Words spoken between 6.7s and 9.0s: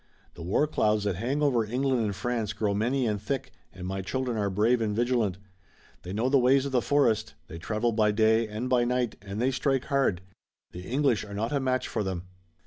the forest. They travel by day and by